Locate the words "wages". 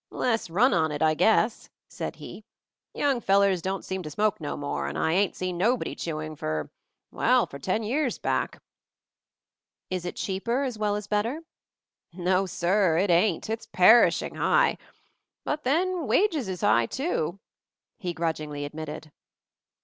16.07-16.47